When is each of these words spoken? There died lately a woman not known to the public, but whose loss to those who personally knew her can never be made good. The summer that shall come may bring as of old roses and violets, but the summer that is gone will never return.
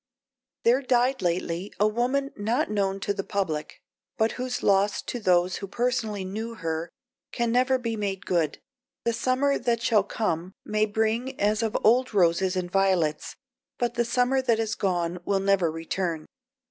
There 0.63 0.81
died 0.81 1.21
lately 1.21 1.71
a 1.79 1.87
woman 1.87 2.31
not 2.35 2.71
known 2.71 2.99
to 3.01 3.13
the 3.13 3.23
public, 3.23 3.83
but 4.17 4.31
whose 4.31 4.63
loss 4.63 4.99
to 5.03 5.19
those 5.19 5.57
who 5.57 5.67
personally 5.67 6.25
knew 6.25 6.55
her 6.55 6.89
can 7.31 7.51
never 7.51 7.77
be 7.77 7.95
made 7.95 8.25
good. 8.25 8.57
The 9.05 9.13
summer 9.13 9.59
that 9.59 9.83
shall 9.83 10.03
come 10.03 10.55
may 10.65 10.87
bring 10.87 11.39
as 11.39 11.61
of 11.61 11.77
old 11.83 12.15
roses 12.15 12.55
and 12.55 12.71
violets, 12.71 13.35
but 13.77 13.93
the 13.93 14.03
summer 14.03 14.41
that 14.41 14.57
is 14.57 14.73
gone 14.73 15.19
will 15.23 15.39
never 15.39 15.71
return. 15.71 16.25